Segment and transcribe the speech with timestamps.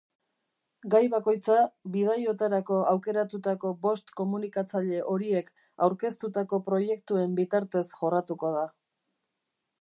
[0.93, 1.57] Gai bakoitza
[1.95, 5.53] bidaiotarako aukeratutako bost komunikatzaile horiek
[5.89, 8.67] aurkeztutako proiektuen bitartez jorratuko da.